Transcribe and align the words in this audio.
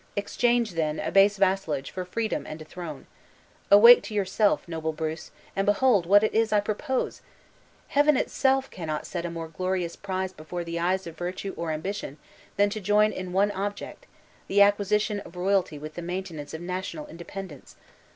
Exchange, 0.15 0.71
then 0.71 0.99
a 0.99 1.11
base 1.11 1.37
vassalage, 1.37 1.91
for 1.91 2.05
freedom 2.05 2.47
and 2.47 2.59
a 2.59 2.65
throne! 2.65 3.05
Awake 3.69 4.01
to 4.01 4.15
yourself, 4.15 4.67
noble 4.67 4.93
Bruce, 4.93 5.29
and 5.55 5.63
behold 5.63 6.07
what 6.07 6.23
it 6.23 6.33
is 6.33 6.51
I 6.51 6.59
propose! 6.59 7.21
Heaven 7.89 8.17
itself 8.17 8.71
cannot 8.71 9.05
set 9.05 9.25
a 9.27 9.29
more 9.29 9.47
glorious 9.47 9.95
prize 9.95 10.33
before 10.33 10.63
the 10.63 10.79
eyes 10.79 11.05
of 11.05 11.15
virtue 11.15 11.53
or 11.55 11.69
ambition, 11.71 12.17
than 12.57 12.71
to 12.71 12.81
join 12.81 13.11
in 13.11 13.31
one 13.31 13.51
object, 13.51 14.07
the 14.47 14.63
acquisition 14.63 15.19
of 15.19 15.35
royalty 15.35 15.77
with 15.77 15.93
the 15.93 16.01
maintenance 16.01 16.55
of 16.55 16.61
national 16.61 17.05
independence! 17.05 17.75